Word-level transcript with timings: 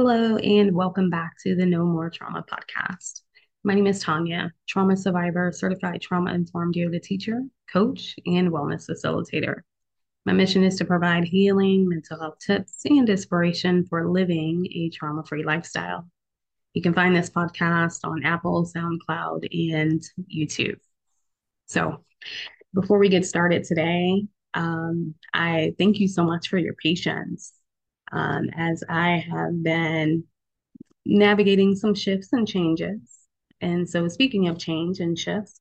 Hello, 0.00 0.36
and 0.36 0.76
welcome 0.76 1.10
back 1.10 1.32
to 1.42 1.56
the 1.56 1.66
No 1.66 1.84
More 1.84 2.08
Trauma 2.08 2.44
podcast. 2.48 3.22
My 3.64 3.74
name 3.74 3.88
is 3.88 3.98
Tanya, 3.98 4.52
trauma 4.68 4.96
survivor, 4.96 5.50
certified 5.50 6.00
trauma 6.00 6.32
informed 6.34 6.76
yoga 6.76 7.00
teacher, 7.00 7.40
coach, 7.72 8.14
and 8.24 8.52
wellness 8.52 8.88
facilitator. 8.88 9.62
My 10.24 10.34
mission 10.34 10.62
is 10.62 10.76
to 10.76 10.84
provide 10.84 11.24
healing, 11.24 11.88
mental 11.88 12.20
health 12.20 12.38
tips, 12.38 12.82
and 12.84 13.08
inspiration 13.08 13.86
for 13.86 14.08
living 14.08 14.68
a 14.72 14.88
trauma 14.90 15.24
free 15.24 15.42
lifestyle. 15.42 16.08
You 16.74 16.82
can 16.82 16.94
find 16.94 17.16
this 17.16 17.30
podcast 17.30 17.98
on 18.04 18.24
Apple, 18.24 18.70
SoundCloud, 18.72 19.48
and 19.50 20.00
YouTube. 20.32 20.78
So, 21.66 22.04
before 22.72 22.98
we 22.98 23.08
get 23.08 23.26
started 23.26 23.64
today, 23.64 24.28
um, 24.54 25.16
I 25.34 25.74
thank 25.76 25.98
you 25.98 26.06
so 26.06 26.22
much 26.22 26.46
for 26.46 26.56
your 26.58 26.74
patience 26.74 27.57
um, 28.12 28.48
as 28.56 28.82
I 28.88 29.24
have 29.30 29.62
been 29.62 30.24
navigating 31.04 31.74
some 31.74 31.94
shifts 31.94 32.32
and 32.32 32.46
changes. 32.46 33.00
And 33.60 33.88
so, 33.88 34.08
speaking 34.08 34.48
of 34.48 34.58
change 34.58 35.00
and 35.00 35.18
shifts, 35.18 35.60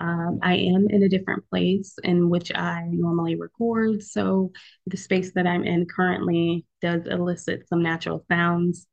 um, 0.00 0.38
I 0.42 0.56
am 0.56 0.88
in 0.88 1.02
a 1.02 1.08
different 1.08 1.48
place 1.48 1.98
in 2.04 2.30
which 2.30 2.52
I 2.54 2.88
normally 2.90 3.36
record. 3.36 4.02
So, 4.02 4.52
the 4.86 4.96
space 4.96 5.32
that 5.34 5.46
I'm 5.46 5.64
in 5.64 5.86
currently 5.86 6.64
does 6.80 7.06
elicit 7.06 7.68
some 7.68 7.82
natural 7.82 8.24
sounds. 8.30 8.86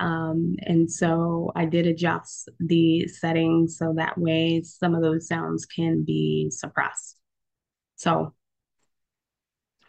Um, 0.00 0.56
and 0.62 0.90
so, 0.90 1.52
I 1.54 1.66
did 1.66 1.86
adjust 1.86 2.48
the 2.58 3.06
settings 3.06 3.78
so 3.78 3.94
that 3.96 4.18
way 4.18 4.62
some 4.62 4.94
of 4.94 5.02
those 5.02 5.28
sounds 5.28 5.64
can 5.64 6.02
be 6.04 6.50
suppressed. 6.50 7.18
So, 7.96 8.34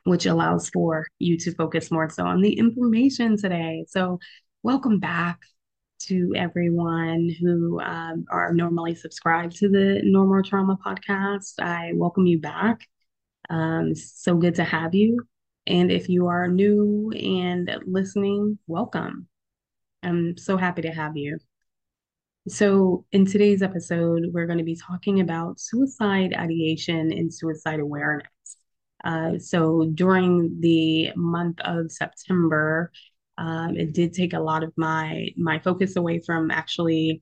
which 0.03 0.25
allows 0.25 0.69
for 0.69 1.07
you 1.19 1.37
to 1.37 1.53
focus 1.53 1.91
more 1.91 2.09
so 2.09 2.25
on 2.25 2.41
the 2.41 2.57
information 2.57 3.37
today. 3.37 3.85
So, 3.87 4.19
welcome 4.61 4.99
back 4.99 5.39
to 6.07 6.33
everyone 6.35 7.29
who 7.39 7.79
um, 7.79 8.25
are 8.29 8.53
normally 8.53 8.95
subscribed 8.95 9.55
to 9.57 9.69
the 9.69 10.01
No 10.03 10.25
More 10.25 10.41
Trauma 10.41 10.77
podcast. 10.85 11.53
I 11.59 11.91
welcome 11.95 12.25
you 12.25 12.39
back. 12.39 12.81
Um, 13.49 13.95
so 13.95 14.35
good 14.35 14.55
to 14.55 14.63
have 14.63 14.93
you. 14.93 15.21
And 15.65 15.91
if 15.91 16.09
you 16.09 16.27
are 16.27 16.47
new 16.47 17.11
and 17.11 17.69
listening, 17.85 18.57
welcome. 18.67 19.27
I'm 20.03 20.35
so 20.37 20.57
happy 20.57 20.81
to 20.81 20.91
have 20.91 21.15
you. 21.15 21.39
So, 22.49 23.05
in 23.13 23.25
today's 23.25 23.61
episode, 23.61 24.25
we're 24.33 24.47
going 24.47 24.57
to 24.57 24.65
be 24.65 24.75
talking 24.75 25.21
about 25.21 25.61
suicide 25.61 26.33
ideation 26.33 27.13
and 27.13 27.33
suicide 27.33 27.79
awareness. 27.79 28.27
Uh, 29.03 29.37
so 29.37 29.89
during 29.93 30.59
the 30.61 31.11
month 31.15 31.59
of 31.61 31.91
September, 31.91 32.91
um, 33.37 33.75
it 33.75 33.93
did 33.93 34.13
take 34.13 34.33
a 34.33 34.39
lot 34.39 34.63
of 34.63 34.71
my 34.77 35.27
my 35.37 35.59
focus 35.59 35.95
away 35.95 36.19
from 36.19 36.51
actually 36.51 37.21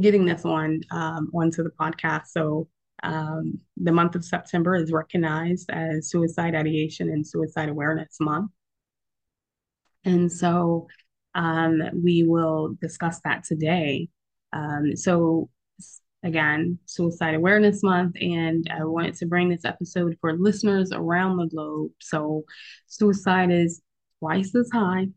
getting 0.00 0.24
this 0.24 0.44
on 0.44 0.80
um, 0.90 1.30
onto 1.34 1.62
the 1.62 1.70
podcast. 1.70 2.28
So 2.28 2.68
um, 3.02 3.58
the 3.76 3.92
month 3.92 4.14
of 4.14 4.24
September 4.24 4.74
is 4.74 4.92
recognized 4.92 5.70
as 5.70 6.10
Suicide 6.10 6.54
Ideation 6.54 7.08
and 7.08 7.26
Suicide 7.26 7.68
Awareness 7.68 8.16
Month, 8.20 8.50
and 10.04 10.30
so 10.32 10.88
um, 11.34 11.82
we 12.02 12.24
will 12.24 12.76
discuss 12.80 13.20
that 13.24 13.44
today. 13.44 14.08
Um, 14.52 14.96
so 14.96 15.48
again, 16.22 16.78
Suicide 16.86 17.34
Awareness 17.34 17.82
Month, 17.82 18.16
and 18.20 18.68
I 18.70 18.84
wanted 18.84 19.14
to 19.16 19.26
bring 19.26 19.48
this 19.48 19.64
episode 19.64 20.16
for 20.20 20.36
listeners 20.36 20.92
around 20.92 21.36
the 21.36 21.46
globe. 21.46 21.92
So, 22.00 22.44
suicide 22.86 23.50
is 23.50 23.82
twice 24.18 24.54
as 24.54 24.70
high 24.72 25.08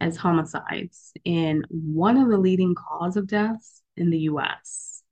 as 0.00 0.16
homicides, 0.16 1.12
and 1.26 1.64
one 1.70 2.16
of 2.16 2.28
the 2.28 2.38
leading 2.38 2.74
cause 2.74 3.16
of 3.16 3.26
deaths 3.26 3.82
in 3.96 4.10
the 4.10 4.20
US. 4.20 5.02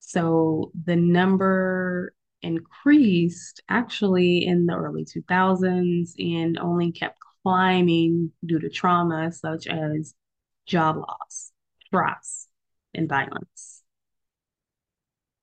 So, 0.00 0.72
the 0.84 0.96
number 0.96 2.14
increased 2.42 3.62
actually 3.68 4.46
in 4.46 4.66
the 4.66 4.74
early 4.74 5.04
2000s 5.04 6.14
and 6.18 6.58
only 6.58 6.92
kept 6.92 7.18
climbing 7.42 8.30
due 8.44 8.60
to 8.60 8.68
trauma 8.68 9.32
such 9.32 9.66
as 9.66 10.14
job 10.66 10.96
loss, 10.96 11.52
stress, 11.86 12.46
and 12.94 13.08
violence. 13.08 13.77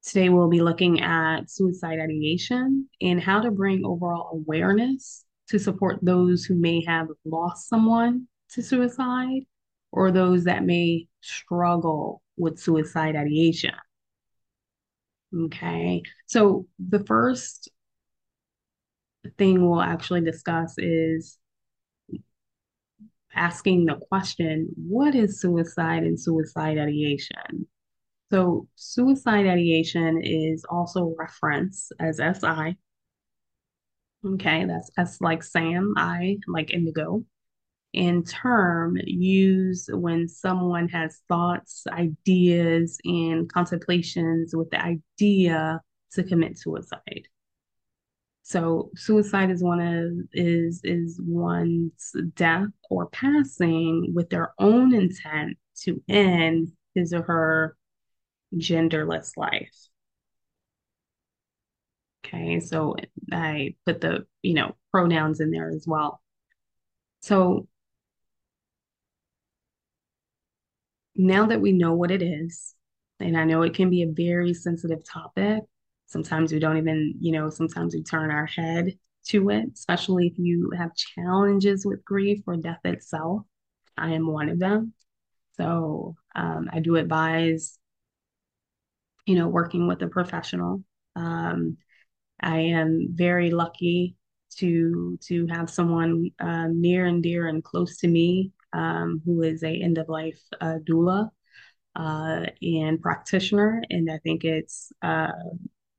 Today, 0.05 0.29
we'll 0.29 0.49
be 0.49 0.61
looking 0.61 1.01
at 1.01 1.49
suicide 1.49 1.99
ideation 1.99 2.87
and 3.01 3.19
how 3.19 3.41
to 3.41 3.49
bring 3.49 3.83
overall 3.83 4.29
awareness 4.33 5.25
to 5.49 5.57
support 5.57 5.97
those 6.03 6.45
who 6.45 6.53
may 6.55 6.83
have 6.85 7.07
lost 7.25 7.67
someone 7.67 8.27
to 8.51 8.61
suicide 8.61 9.41
or 9.91 10.11
those 10.11 10.43
that 10.43 10.63
may 10.63 11.07
struggle 11.21 12.21
with 12.37 12.59
suicide 12.59 13.15
ideation. 13.15 13.73
Okay, 15.35 16.03
so 16.27 16.67
the 16.77 17.03
first 17.05 17.69
thing 19.39 19.67
we'll 19.67 19.81
actually 19.81 20.21
discuss 20.21 20.75
is 20.77 21.39
asking 23.33 23.85
the 23.85 23.95
question 23.95 24.69
what 24.77 25.15
is 25.15 25.41
suicide 25.41 26.03
and 26.03 26.19
suicide 26.19 26.77
ideation? 26.77 27.67
So 28.31 28.67
suicide 28.75 29.45
ideation 29.45 30.21
is 30.23 30.65
also 30.69 31.13
referenced 31.17 31.93
as 31.99 32.17
SI. 32.17 32.77
Okay, 34.25 34.65
that's 34.65 34.89
S 34.97 35.21
like 35.21 35.43
Sam, 35.43 35.93
I 35.97 36.37
like 36.47 36.71
indigo. 36.71 37.23
In 37.93 38.23
term 38.23 38.97
used 39.05 39.89
when 39.93 40.27
someone 40.27 40.89
has 40.89 41.21
thoughts, 41.29 41.85
ideas, 41.87 42.97
and 43.05 43.51
contemplations 43.51 44.55
with 44.55 44.69
the 44.71 44.83
idea 44.83 45.79
to 46.13 46.23
commit 46.23 46.57
suicide. 46.57 47.27
So 48.41 48.91
suicide 48.95 49.49
is 49.49 49.63
one 49.63 49.79
of 49.79 50.11
is 50.33 50.81
is 50.83 51.19
one's 51.23 52.15
death 52.35 52.67
or 52.89 53.07
passing 53.07 54.11
with 54.13 54.29
their 54.29 54.53
own 54.59 54.93
intent 54.93 55.57
to 55.83 56.01
end 56.07 56.71
his 56.95 57.13
or 57.13 57.21
her 57.23 57.77
genderless 58.53 59.37
life. 59.37 59.73
Okay, 62.25 62.59
so 62.59 62.95
I 63.31 63.75
put 63.85 64.01
the, 64.01 64.25
you 64.41 64.55
know, 64.55 64.75
pronouns 64.91 65.39
in 65.39 65.51
there 65.51 65.69
as 65.69 65.85
well. 65.87 66.21
So 67.21 67.67
now 71.15 71.45
that 71.47 71.61
we 71.61 71.71
know 71.71 71.93
what 71.93 72.11
it 72.11 72.21
is, 72.21 72.73
and 73.19 73.37
I 73.37 73.45
know 73.45 73.61
it 73.61 73.73
can 73.73 73.89
be 73.89 74.03
a 74.03 74.11
very 74.11 74.53
sensitive 74.53 75.03
topic, 75.03 75.63
sometimes 76.07 76.51
we 76.51 76.59
don't 76.59 76.77
even, 76.77 77.15
you 77.19 77.31
know, 77.31 77.49
sometimes 77.49 77.93
we 77.93 78.03
turn 78.03 78.31
our 78.31 78.45
head 78.45 78.97
to 79.27 79.49
it, 79.49 79.65
especially 79.73 80.27
if 80.27 80.37
you 80.37 80.71
have 80.77 80.95
challenges 80.95 81.85
with 81.85 82.03
grief 82.05 82.41
or 82.45 82.57
death 82.57 82.81
itself. 82.83 83.43
I 83.97 84.13
am 84.13 84.27
one 84.27 84.49
of 84.49 84.59
them. 84.59 84.93
So 85.57 86.15
um, 86.35 86.69
I 86.71 86.79
do 86.79 86.97
advise 86.97 87.79
you 89.25 89.35
know, 89.35 89.47
working 89.47 89.87
with 89.87 90.01
a 90.01 90.07
professional. 90.07 90.83
Um, 91.15 91.77
I 92.41 92.59
am 92.59 93.09
very 93.11 93.51
lucky 93.51 94.15
to 94.57 95.17
to 95.27 95.47
have 95.47 95.69
someone 95.69 96.29
uh, 96.39 96.67
near 96.67 97.05
and 97.05 97.21
dear 97.23 97.47
and 97.47 97.63
close 97.63 97.97
to 97.97 98.07
me 98.07 98.51
um, 98.73 99.21
who 99.25 99.41
is 99.41 99.63
a 99.63 99.69
end 99.69 99.97
of 99.97 100.09
life 100.09 100.39
uh, 100.61 100.75
doula 100.87 101.29
uh, 101.95 102.45
and 102.61 103.01
practitioner, 103.01 103.83
and 103.89 104.09
I 104.11 104.19
think 104.19 104.43
it's 104.43 104.91
uh, 105.01 105.31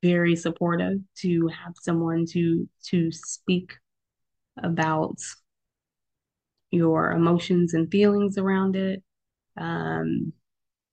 very 0.03 0.37
supportive 0.37 0.99
to 1.23 1.49
have 1.49 1.75
someone 1.81 2.27
to 2.33 2.69
to 2.91 3.11
speak 3.13 3.73
about 4.63 5.19
your 6.71 7.13
emotions 7.13 7.75
and 7.75 7.91
feelings 7.91 8.39
around 8.39 8.77
it. 8.77 9.03
Um, 9.57 10.33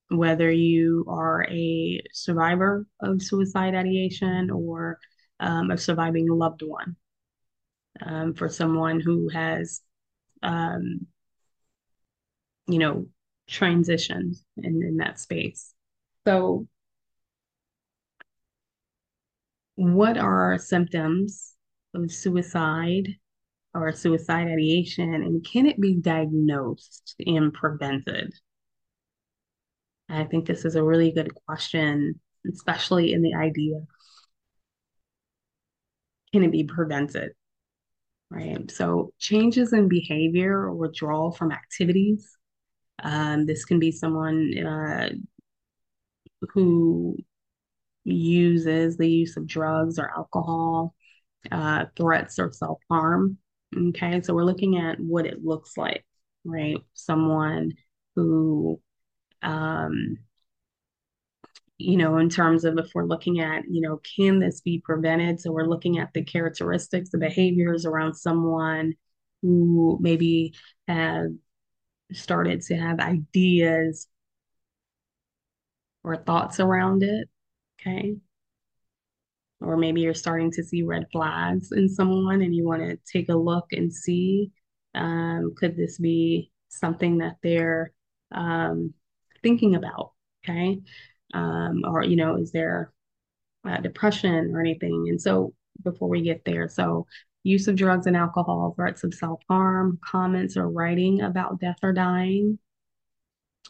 whether 0.08 0.50
you 0.50 1.04
are 1.08 1.46
a 1.50 2.00
survivor 2.12 2.86
of 3.00 3.22
suicide 3.22 3.74
ideation 3.74 4.50
or 4.50 4.98
um, 5.40 5.70
a 5.70 5.78
surviving 5.78 6.28
loved 6.28 6.62
one. 6.62 6.96
Um, 8.04 8.34
for 8.34 8.48
someone 8.48 8.98
who 8.98 9.28
has, 9.28 9.80
um, 10.42 11.06
you 12.66 12.80
know, 12.80 13.06
transitioned 13.48 14.36
in, 14.56 14.82
in 14.82 14.96
that 14.96 15.20
space. 15.20 15.72
So, 16.26 16.66
what 19.76 20.18
are 20.18 20.58
symptoms 20.58 21.54
of 21.94 22.10
suicide 22.10 23.14
or 23.74 23.92
suicide 23.92 24.48
ideation, 24.48 25.14
and 25.14 25.44
can 25.44 25.66
it 25.66 25.80
be 25.80 25.94
diagnosed 25.94 27.14
and 27.26 27.52
prevented? 27.52 28.32
I 30.08 30.24
think 30.24 30.46
this 30.46 30.64
is 30.64 30.76
a 30.76 30.82
really 30.84 31.12
good 31.12 31.34
question, 31.46 32.20
especially 32.50 33.12
in 33.12 33.22
the 33.22 33.34
idea 33.34 33.80
can 36.32 36.42
it 36.44 36.50
be 36.52 36.64
prevented? 36.64 37.32
Right. 38.30 38.70
So, 38.70 39.12
changes 39.18 39.72
in 39.72 39.88
behavior 39.88 40.52
or 40.52 40.74
withdrawal 40.74 41.32
from 41.32 41.52
activities 41.52 42.36
Um, 43.02 43.46
this 43.46 43.64
can 43.64 43.78
be 43.80 43.92
someone 43.92 44.52
uh, 44.58 45.10
who 46.52 47.16
uses 48.04 48.96
the 48.96 49.10
use 49.10 49.36
of 49.36 49.46
drugs 49.46 49.98
or 49.98 50.10
alcohol, 50.16 50.94
uh, 51.52 51.86
threats 51.96 52.38
or 52.38 52.52
self-harm. 52.52 53.38
Okay, 53.76 54.22
so 54.22 54.34
we're 54.34 54.44
looking 54.44 54.78
at 54.78 55.00
what 55.00 55.26
it 55.26 55.44
looks 55.44 55.76
like, 55.76 56.06
right? 56.44 56.78
Someone 56.94 57.74
who 58.16 58.80
um, 59.44 60.18
you 61.78 61.96
know, 61.96 62.18
in 62.18 62.28
terms 62.28 62.64
of 62.64 62.78
if 62.78 62.90
we're 62.94 63.04
looking 63.04 63.40
at, 63.40 63.64
you 63.68 63.80
know, 63.80 64.00
can 64.16 64.38
this 64.38 64.60
be 64.60 64.80
prevented? 64.84 65.40
So 65.40 65.52
we're 65.52 65.66
looking 65.66 65.98
at 65.98 66.12
the 66.14 66.24
characteristics, 66.24 67.10
the 67.10 67.18
behaviors 67.18 67.84
around 67.84 68.14
someone 68.14 68.94
who 69.42 69.98
maybe 70.00 70.54
have 70.88 71.26
started 72.12 72.62
to 72.62 72.76
have 72.76 73.00
ideas 73.00 74.08
or 76.04 76.16
thoughts 76.16 76.60
around 76.60 77.02
it. 77.02 77.28
Okay. 77.80 78.16
Or 79.60 79.76
maybe 79.76 80.02
you're 80.02 80.14
starting 80.14 80.50
to 80.52 80.62
see 80.62 80.82
red 80.82 81.06
flags 81.12 81.72
in 81.72 81.88
someone 81.88 82.42
and 82.42 82.54
you 82.54 82.64
want 82.66 82.82
to 82.82 82.98
take 83.10 83.28
a 83.28 83.36
look 83.36 83.66
and 83.72 83.92
see 83.92 84.52
um, 84.94 85.54
could 85.56 85.76
this 85.76 85.98
be 85.98 86.52
something 86.68 87.18
that 87.18 87.36
they're 87.42 87.92
um, 88.32 88.94
thinking 89.44 89.76
about? 89.76 90.10
Okay. 90.44 90.80
Um, 91.32 91.82
or, 91.86 92.02
you 92.02 92.16
know, 92.16 92.36
is 92.36 92.50
there 92.50 92.92
uh, 93.66 93.78
depression 93.78 94.52
or 94.54 94.60
anything. 94.60 95.06
And 95.08 95.20
so 95.20 95.54
before 95.82 96.08
we 96.08 96.22
get 96.22 96.44
there, 96.44 96.68
so 96.68 97.06
use 97.42 97.68
of 97.68 97.76
drugs 97.76 98.06
and 98.06 98.16
alcohol, 98.16 98.74
threats 98.76 99.04
of 99.04 99.14
self-harm, 99.14 99.98
comments 100.04 100.56
or 100.56 100.68
writing 100.68 101.22
about 101.22 101.60
death 101.60 101.78
or 101.82 101.92
dying, 101.92 102.58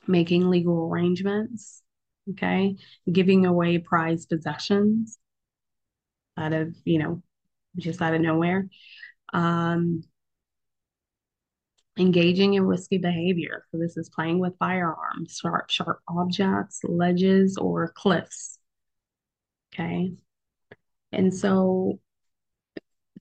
making 0.06 0.48
legal 0.48 0.88
arrangements, 0.88 1.82
okay, 2.30 2.76
giving 3.10 3.46
away 3.46 3.78
prized 3.78 4.28
possessions 4.28 5.18
out 6.36 6.52
of, 6.52 6.74
you 6.84 6.98
know, 6.98 7.22
just 7.76 8.02
out 8.02 8.14
of 8.14 8.20
nowhere. 8.20 8.68
Um, 9.32 10.04
engaging 11.98 12.54
in 12.54 12.64
risky 12.64 12.98
behavior. 12.98 13.64
So 13.70 13.78
this 13.78 13.96
is 13.96 14.10
playing 14.10 14.38
with 14.38 14.58
firearms, 14.58 15.38
sharp, 15.40 15.70
sharp 15.70 16.00
objects, 16.08 16.80
ledges, 16.84 17.56
or 17.56 17.92
cliffs. 17.94 18.58
Okay. 19.72 20.12
And 21.12 21.32
so 21.32 22.00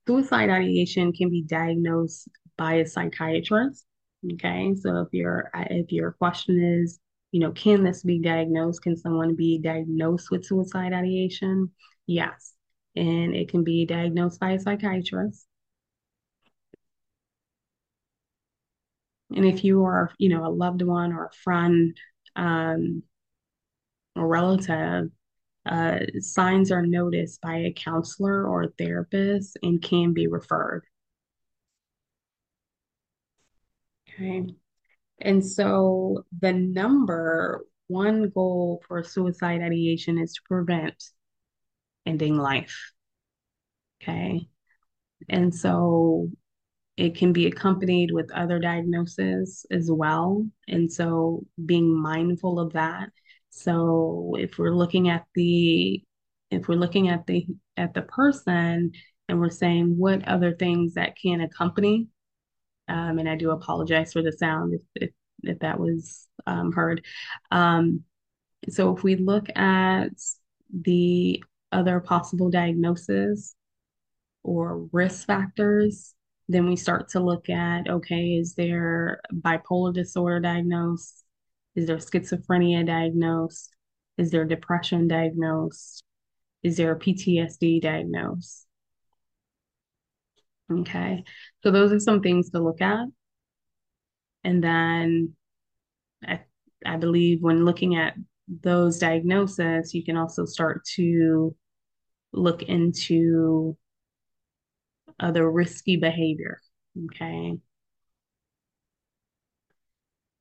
suicide 0.08 0.50
ideation 0.50 1.14
can 1.14 1.30
be 1.30 1.44
diagnosed 1.44 2.28
by 2.58 2.76
a 2.76 2.86
psychiatrist. 2.86 3.86
Okay, 4.34 4.74
so 4.76 5.02
if 5.02 5.10
your 5.12 5.52
if 5.70 5.92
your 5.92 6.14
question 6.14 6.82
is, 6.82 7.00
you 7.32 7.40
know, 7.40 7.52
can 7.52 7.84
this 7.84 8.04
be 8.04 8.20
diagnosed? 8.20 8.82
Can 8.82 8.96
someone 8.96 9.36
be 9.36 9.60
diagnosed 9.60 10.32
with 10.32 10.46
suicide 10.46 10.94
ideation? 10.94 11.72
Yes, 12.08 12.54
and 12.96 13.36
it 13.36 13.50
can 13.50 13.64
be 13.64 13.86
diagnosed 13.86 14.40
by 14.40 14.52
a 14.52 14.60
psychiatrist. 14.60 15.46
And 19.36 19.46
if 19.46 19.64
you 19.64 19.84
are, 19.86 20.12
you 20.18 20.30
know, 20.30 20.46
a 20.46 20.50
loved 20.50 20.82
one 20.82 21.12
or 21.12 21.26
a 21.26 21.36
friend 21.44 21.96
um, 22.36 23.04
or 24.16 24.28
relative, 24.28 25.10
uh, 25.66 26.00
signs 26.20 26.72
are 26.72 26.86
noticed 26.86 27.42
by 27.42 27.56
a 27.56 27.74
counselor 27.74 28.46
or 28.48 28.64
a 28.64 28.72
therapist 28.78 29.58
and 29.64 29.82
can 29.82 30.14
be 30.14 30.28
referred. 30.28 30.84
Okay. 34.10 34.46
And 35.22 35.46
so 35.46 36.26
the 36.42 36.54
number 36.54 37.66
one 37.88 38.30
goal 38.30 38.84
for 38.88 39.04
suicide 39.04 39.62
ideation 39.62 40.18
is 40.18 40.34
to 40.34 40.42
prevent 40.48 41.02
ending 42.06 42.38
life. 42.38 42.94
Okay. 44.02 44.48
And 45.30 45.56
so 45.56 46.30
it 46.98 47.16
can 47.16 47.34
be 47.34 47.48
accompanied 47.48 48.12
with 48.12 48.32
other 48.32 48.60
diagnoses 48.60 49.66
as 49.72 49.90
well. 49.92 50.48
And 50.68 50.92
so 50.92 51.46
being 51.66 52.00
mindful 52.00 52.60
of 52.60 52.74
that. 52.74 53.10
So 53.50 54.36
if 54.38 54.58
we're 54.58 54.76
looking 54.76 55.10
at 55.10 55.26
the 55.36 56.04
if 56.52 56.68
we're 56.68 56.76
looking 56.76 57.10
at 57.10 57.26
the 57.26 57.48
at 57.78 57.94
the 57.94 58.04
person 58.04 58.92
and 59.28 59.40
we're 59.40 59.50
saying 59.50 59.98
what 59.98 60.28
other 60.28 60.54
things 60.54 60.94
that 60.94 61.18
can 61.18 61.42
accompany 61.42 62.08
um, 62.88 63.20
and 63.20 63.30
I 63.30 63.36
do 63.36 63.52
apologize 63.52 64.14
for 64.14 64.22
the 64.22 64.32
sound 64.32 64.74
if, 64.74 64.82
if, 64.96 65.10
if 65.44 65.60
that 65.60 65.80
was 65.80 66.28
um, 66.46 66.72
heard. 66.72 67.04
Um, 67.52 68.04
so 68.70 68.96
if 68.96 69.04
we 69.04 69.16
look 69.16 69.48
at 69.56 70.12
the 70.74 71.44
other 71.72 72.00
possible 72.00 72.50
diagnoses 72.50 73.56
or 74.44 74.88
risk 74.92 75.26
factors, 75.26 76.14
then 76.48 76.68
we 76.68 76.76
start 76.76 77.10
to 77.10 77.20
look 77.20 77.50
at, 77.50 77.90
okay, 77.90 78.34
is 78.34 78.56
there 78.56 79.22
bipolar 79.34 79.94
disorder 79.94 80.40
diagnosed? 80.40 81.24
Is 81.76 81.88
there 81.88 81.98
schizophrenia 81.98 82.86
diagnosed? 82.86 83.74
Is 84.18 84.32
there 84.32 84.46
depression 84.46 85.08
diagnosed? 85.08 86.04
Is 86.62 86.78
there 86.78 86.96
PTSD 86.96 87.82
diagnosed? 87.82 88.68
Okay, 90.72 91.24
so 91.62 91.72
those 91.72 91.92
are 91.92 92.00
some 92.00 92.22
things 92.22 92.50
to 92.52 92.60
look 92.60 92.82
at. 92.82 93.06
And 94.44 94.64
then 94.64 95.34
I, 96.26 96.42
I 96.86 96.98
believe 96.98 97.42
when 97.42 97.66
looking 97.66 97.96
at 97.96 98.16
those 98.48 99.00
diagnoses, 99.00 99.94
you 99.94 100.04
can 100.04 100.18
also 100.18 100.46
start 100.46 100.84
to 100.96 101.56
look 102.34 102.64
into 102.64 103.78
other 105.20 105.50
risky 105.50 105.98
behavior. 105.98 106.62
Okay. 107.06 107.58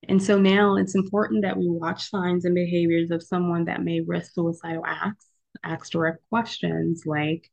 And 0.08 0.22
so 0.22 0.38
now 0.38 0.76
it's 0.76 0.94
important 0.94 1.42
that 1.42 1.56
we 1.56 1.68
watch 1.68 2.10
signs 2.10 2.44
and 2.44 2.54
behaviors 2.54 3.10
of 3.10 3.22
someone 3.22 3.66
that 3.66 3.82
may 3.82 4.00
risk 4.00 4.34
suicidal 4.34 4.84
acts, 4.84 5.26
ask 5.62 5.92
direct 5.92 6.18
questions 6.28 7.04
like, 7.06 7.48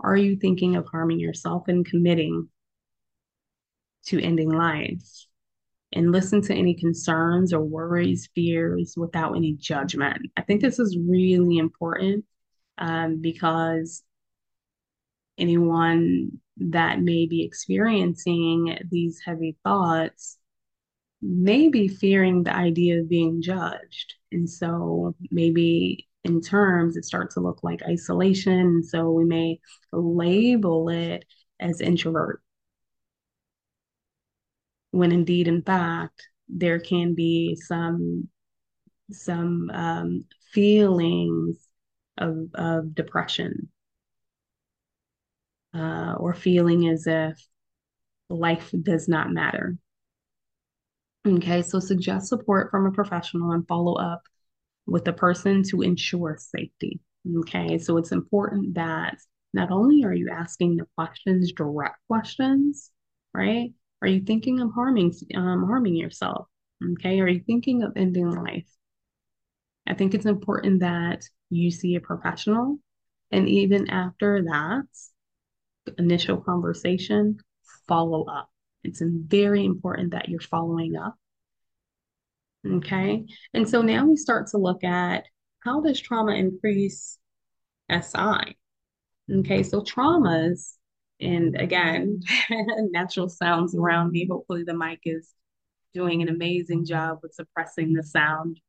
are 0.00 0.16
you 0.16 0.36
thinking 0.36 0.76
of 0.76 0.86
harming 0.90 1.18
yourself 1.18 1.68
and 1.68 1.86
committing 1.86 2.48
to 4.06 4.20
ending 4.20 4.50
life? 4.50 5.02
And 5.92 6.12
listen 6.12 6.42
to 6.42 6.54
any 6.54 6.74
concerns 6.74 7.52
or 7.52 7.62
worries, 7.62 8.28
fears 8.34 8.94
without 8.96 9.36
any 9.36 9.52
judgment. 9.52 10.30
I 10.36 10.42
think 10.42 10.60
this 10.60 10.78
is 10.80 10.98
really 10.98 11.56
important 11.56 12.24
um, 12.78 13.20
because 13.20 14.02
anyone 15.38 16.40
that 16.56 17.00
may 17.00 17.26
be 17.26 17.44
experiencing 17.44 18.78
these 18.90 19.20
heavy 19.24 19.56
thoughts 19.64 20.38
may 21.20 21.68
be 21.68 21.88
fearing 21.88 22.42
the 22.42 22.54
idea 22.54 23.00
of 23.00 23.08
being 23.08 23.40
judged. 23.40 24.14
And 24.30 24.48
so 24.48 25.16
maybe 25.30 26.06
in 26.22 26.40
terms, 26.40 26.96
it 26.96 27.04
starts 27.04 27.34
to 27.34 27.40
look 27.40 27.60
like 27.62 27.82
isolation. 27.82 28.82
So 28.82 29.10
we 29.10 29.24
may 29.24 29.60
label 29.92 30.88
it 30.90 31.24
as 31.60 31.80
introvert. 31.80 32.42
When 34.90 35.12
indeed, 35.12 35.48
in 35.48 35.62
fact, 35.62 36.28
there 36.48 36.78
can 36.78 37.14
be 37.14 37.56
some 37.56 38.28
some 39.10 39.70
um, 39.72 40.24
feelings 40.52 41.56
of, 42.16 42.48
of 42.54 42.94
depression 42.94 43.68
uh, 45.74 46.14
or 46.18 46.34
feeling 46.34 46.88
as 46.88 47.06
if 47.06 47.38
life 48.28 48.70
does 48.82 49.08
not 49.08 49.32
matter. 49.32 49.76
Okay, 51.26 51.62
so 51.62 51.80
suggest 51.80 52.28
support 52.28 52.70
from 52.70 52.86
a 52.86 52.92
professional 52.92 53.52
and 53.52 53.66
follow 53.66 53.94
up 53.94 54.22
with 54.86 55.04
the 55.04 55.12
person 55.12 55.62
to 55.70 55.80
ensure 55.80 56.36
safety. 56.38 57.00
Okay, 57.38 57.78
so 57.78 57.96
it's 57.96 58.12
important 58.12 58.74
that 58.74 59.16
not 59.54 59.70
only 59.70 60.04
are 60.04 60.12
you 60.12 60.30
asking 60.30 60.76
the 60.76 60.86
questions, 60.96 61.52
direct 61.52 61.96
questions, 62.08 62.90
right? 63.32 63.72
Are 64.02 64.08
you 64.08 64.20
thinking 64.20 64.60
of 64.60 64.72
harming 64.74 65.14
um, 65.34 65.64
harming 65.64 65.96
yourself? 65.96 66.46
Okay, 66.92 67.20
are 67.20 67.28
you 67.28 67.40
thinking 67.46 67.82
of 67.82 67.92
ending 67.96 68.30
life? 68.30 68.68
I 69.86 69.94
think 69.94 70.12
it's 70.12 70.26
important 70.26 70.80
that 70.80 71.24
you 71.48 71.70
see 71.70 71.94
a 71.94 72.00
professional, 72.00 72.78
and 73.30 73.48
even 73.48 73.88
after 73.88 74.42
that 74.42 74.86
initial 75.98 76.38
conversation, 76.38 77.38
follow 77.86 78.24
up. 78.24 78.50
It's 78.82 79.02
very 79.02 79.64
important 79.64 80.12
that 80.12 80.28
you're 80.28 80.40
following 80.40 80.96
up 80.96 81.16
Okay. 82.66 83.26
And 83.52 83.68
so 83.68 83.82
now 83.82 84.06
we 84.06 84.16
start 84.16 84.46
to 84.48 84.58
look 84.58 84.84
at 84.84 85.24
how 85.60 85.80
does 85.80 86.00
trauma 86.00 86.32
increase 86.32 87.18
SI? 87.90 88.56
Okay. 89.30 89.62
So 89.62 89.82
traumas, 89.82 90.74
and 91.20 91.56
again, 91.60 92.20
natural 92.90 93.28
sounds 93.28 93.74
around 93.74 94.12
me. 94.12 94.26
Hopefully 94.30 94.64
the 94.64 94.74
mic 94.74 95.00
is 95.04 95.30
doing 95.92 96.22
an 96.22 96.28
amazing 96.28 96.84
job 96.84 97.18
with 97.22 97.34
suppressing 97.34 97.92
the 97.92 98.02
sound. 98.02 98.60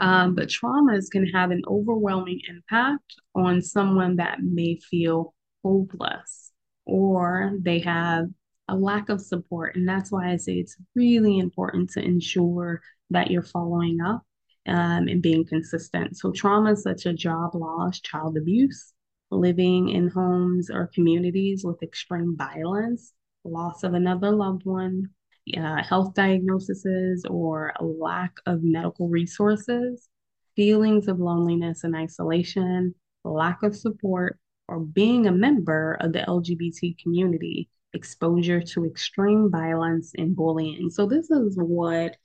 Um, 0.00 0.34
but 0.34 0.48
traumas 0.48 1.10
can 1.10 1.26
have 1.26 1.50
an 1.50 1.62
overwhelming 1.66 2.40
impact 2.48 3.14
on 3.34 3.60
someone 3.60 4.16
that 4.16 4.42
may 4.42 4.76
feel 4.76 5.34
hopeless 5.64 6.52
or 6.86 7.52
they 7.60 7.80
have 7.80 8.26
a 8.68 8.76
lack 8.76 9.08
of 9.08 9.20
support. 9.20 9.76
And 9.76 9.88
that's 9.88 10.12
why 10.12 10.30
I 10.30 10.36
say 10.36 10.54
it's 10.54 10.76
really 10.94 11.38
important 11.38 11.90
to 11.90 12.04
ensure 12.04 12.80
that 13.10 13.30
you're 13.30 13.42
following 13.42 14.00
up 14.00 14.22
um, 14.66 15.08
and 15.08 15.22
being 15.22 15.44
consistent. 15.46 16.16
So, 16.16 16.30
traumas 16.30 16.78
such 16.78 17.06
as 17.06 17.16
job 17.16 17.54
loss, 17.54 18.00
child 18.00 18.36
abuse, 18.36 18.92
living 19.30 19.88
in 19.88 20.08
homes 20.08 20.70
or 20.70 20.90
communities 20.94 21.64
with 21.64 21.82
extreme 21.82 22.36
violence, 22.36 23.12
loss 23.44 23.82
of 23.82 23.94
another 23.94 24.30
loved 24.30 24.64
one, 24.64 25.10
uh, 25.56 25.82
health 25.82 26.14
diagnoses, 26.14 27.24
or 27.28 27.72
a 27.78 27.84
lack 27.84 28.32
of 28.46 28.62
medical 28.62 29.08
resources, 29.08 30.08
feelings 30.56 31.08
of 31.08 31.20
loneliness 31.20 31.84
and 31.84 31.94
isolation, 31.94 32.94
lack 33.24 33.62
of 33.62 33.76
support, 33.76 34.38
or 34.68 34.80
being 34.80 35.26
a 35.26 35.32
member 35.32 35.96
of 36.00 36.12
the 36.12 36.20
LGBT 36.20 37.00
community, 37.02 37.68
exposure 37.94 38.60
to 38.60 38.84
extreme 38.84 39.50
violence 39.50 40.12
and 40.16 40.36
bullying. 40.36 40.90
So, 40.90 41.06
this 41.06 41.30
is 41.30 41.56
what 41.56 42.16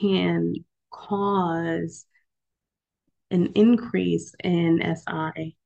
can 0.00 0.54
cause 0.90 2.04
an 3.30 3.52
increase 3.54 4.34
in 4.42 4.80
SI. 4.82 5.56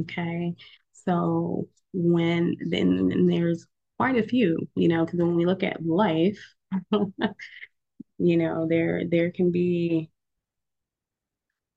Okay. 0.00 0.54
So 0.92 1.68
when 1.92 2.56
then 2.68 3.26
there's 3.26 3.66
quite 4.00 4.16
a 4.16 4.26
few, 4.26 4.66
you 4.76 4.88
know, 4.88 5.04
because 5.04 5.20
when 5.20 5.34
we 5.36 5.44
look 5.44 5.62
at 5.62 5.84
life, 5.84 6.38
you 8.18 8.36
know, 8.38 8.66
there 8.66 9.02
there 9.10 9.30
can 9.30 9.52
be 9.52 10.08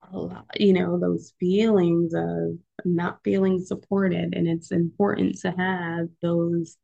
a 0.09 0.17
lot, 0.17 0.45
you 0.55 0.71
know, 0.71 0.97
those 0.97 1.33
feelings 1.37 2.13
of 2.13 2.57
not 2.85 3.19
feeling 3.25 3.59
supported. 3.59 4.35
And 4.35 4.47
it's 4.47 4.71
important 4.71 5.37
to 5.39 5.51
have 5.51 6.07
those, 6.21 6.77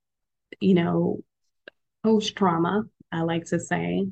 you 0.60 0.74
know, 0.74 1.24
post 2.04 2.36
trauma, 2.36 2.84
I 3.10 3.22
like 3.22 3.46
to 3.46 3.62
say, 3.62 4.10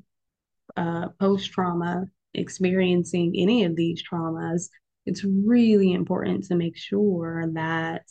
uh, 0.77 1.10
post 1.19 1.51
trauma, 1.51 2.05
experiencing 2.36 3.34
any 3.36 3.65
of 3.65 3.75
these 3.75 4.01
traumas, 4.01 4.69
it's 5.05 5.25
really 5.25 5.91
important 5.91 6.46
to 6.46 6.55
make 6.55 6.77
sure 6.77 7.48
that 7.53 8.03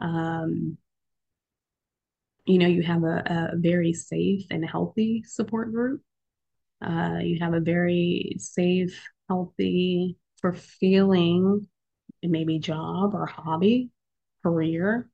um, 0.00 0.78
you 2.46 2.58
know 2.58 2.66
you 2.66 2.82
have 2.82 3.04
a, 3.04 3.50
a, 3.52 3.56
very 3.56 3.92
safe 3.92 4.44
and 4.50 4.68
healthy 4.68 5.22
support 5.26 5.72
group. 5.72 6.02
Uh, 6.84 7.18
you 7.22 7.38
have 7.40 7.54
a 7.54 7.60
very 7.60 8.36
safe, 8.38 8.98
healthy, 9.28 10.16
fulfilling, 10.40 11.66
maybe 12.22 12.58
job 12.58 13.14
or 13.14 13.26
hobby, 13.26 13.90
career. 14.42 15.08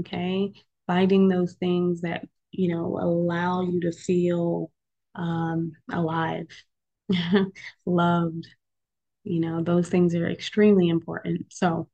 Okay, 0.00 0.52
finding 0.86 1.28
those 1.28 1.54
things 1.54 2.00
that 2.02 2.26
you 2.50 2.74
know 2.74 2.98
allow 3.00 3.62
you 3.62 3.80
to 3.82 3.92
feel 3.92 4.70
um, 5.14 5.72
alive, 5.92 6.48
loved. 7.86 8.46
You 9.24 9.40
know, 9.40 9.62
those 9.62 9.88
things 9.88 10.14
are 10.14 10.28
extremely 10.28 10.88
important. 10.88 11.46
So, 11.50 11.88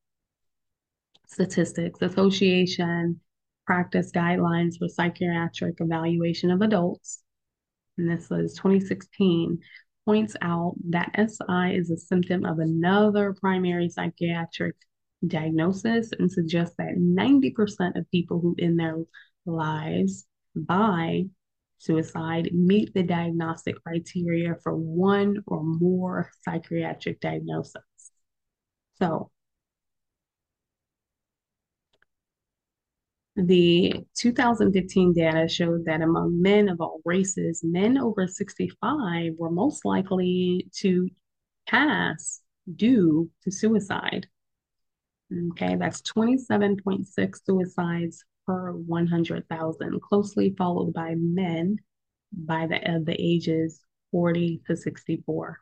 statistics, 1.28 2.02
association, 2.02 3.20
practice 3.70 4.10
guidelines 4.10 4.76
for 4.80 4.88
psychiatric 4.88 5.76
evaluation 5.78 6.50
of 6.50 6.60
adults, 6.60 7.22
and 7.96 8.10
this 8.10 8.28
was 8.28 8.52
2016, 8.54 9.60
points 10.04 10.34
out 10.42 10.74
that 10.88 11.14
SI 11.14 11.76
is 11.76 11.88
a 11.88 11.96
symptom 11.96 12.44
of 12.44 12.58
another 12.58 13.32
primary 13.32 13.88
psychiatric 13.88 14.74
diagnosis 15.24 16.10
and 16.18 16.32
suggests 16.32 16.74
that 16.78 16.96
90% 16.98 17.96
of 17.96 18.10
people 18.10 18.40
who 18.40 18.56
end 18.58 18.80
their 18.80 18.96
lives 19.46 20.26
by 20.56 21.22
suicide 21.78 22.50
meet 22.52 22.92
the 22.92 23.04
diagnostic 23.04 23.80
criteria 23.84 24.56
for 24.64 24.74
one 24.74 25.44
or 25.46 25.62
more 25.62 26.28
psychiatric 26.42 27.20
diagnoses. 27.20 27.76
So, 28.98 29.30
the 33.46 34.04
2015 34.16 35.12
data 35.12 35.48
showed 35.48 35.84
that 35.86 36.02
among 36.02 36.40
men 36.40 36.68
of 36.68 36.80
all 36.80 37.00
races, 37.04 37.62
men 37.64 37.98
over 37.98 38.26
65 38.26 39.32
were 39.38 39.50
most 39.50 39.84
likely 39.84 40.68
to 40.76 41.08
pass 41.66 42.40
due 42.76 43.30
to 43.42 43.50
suicide. 43.50 44.26
Okay, 45.52 45.76
that's 45.76 46.02
27.6 46.02 47.06
suicides 47.44 48.24
per 48.46 48.72
100,000, 48.72 50.00
closely 50.00 50.54
followed 50.58 50.92
by 50.92 51.14
men 51.16 51.76
by 52.32 52.66
the, 52.66 52.94
of 52.94 53.04
the 53.04 53.16
ages 53.20 53.80
40 54.10 54.62
to 54.66 54.76
64. 54.76 55.58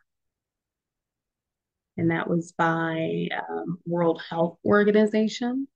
And 1.99 2.11
that 2.11 2.28
was 2.28 2.52
by 2.52 3.28
um, 3.50 3.78
World 3.85 4.23
Health 4.30 4.58
Organization. 4.64 5.68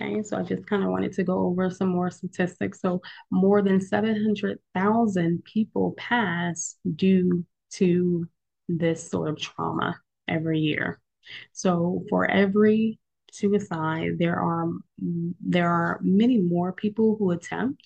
Okay, 0.00 0.22
so 0.22 0.38
I 0.38 0.42
just 0.42 0.66
kind 0.66 0.82
of 0.82 0.90
wanted 0.90 1.12
to 1.14 1.24
go 1.24 1.46
over 1.46 1.68
some 1.68 1.88
more 1.88 2.10
statistics. 2.10 2.80
So 2.80 3.02
more 3.30 3.60
than 3.60 3.80
700,000 3.80 5.44
people 5.44 5.94
pass 5.98 6.76
due 6.96 7.44
to 7.72 8.26
this 8.68 9.10
sort 9.10 9.28
of 9.28 9.38
trauma 9.38 9.96
every 10.26 10.60
year. 10.60 11.00
So 11.52 12.04
for 12.08 12.30
every 12.30 12.98
suicide, 13.30 14.12
there 14.18 14.40
are 14.40 14.70
there 15.40 15.68
are 15.68 16.00
many 16.02 16.38
more 16.38 16.72
people 16.72 17.16
who 17.18 17.32
attempt 17.32 17.82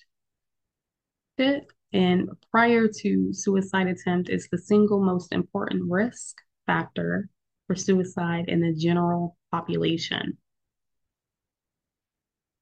it. 1.37 1.65
And 1.91 2.29
prior 2.51 2.87
to 3.01 3.33
suicide 3.33 3.87
attempt, 3.87 4.29
it's 4.29 4.47
the 4.49 4.57
single 4.57 5.03
most 5.03 5.33
important 5.33 5.83
risk 5.89 6.37
factor 6.65 7.29
for 7.67 7.75
suicide 7.75 8.45
in 8.47 8.61
the 8.61 8.73
general 8.73 9.37
population. 9.51 10.37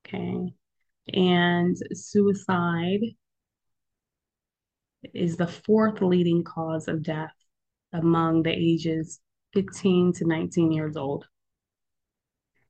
Okay. 0.05 0.53
And 1.13 1.77
suicide 1.93 3.01
is 5.13 5.37
the 5.37 5.47
fourth 5.47 6.01
leading 6.01 6.43
cause 6.43 6.87
of 6.87 7.03
death 7.03 7.33
among 7.91 8.43
the 8.43 8.51
ages 8.51 9.19
15 9.53 10.13
to 10.13 10.25
19 10.25 10.71
years 10.71 10.95
old. 10.97 11.25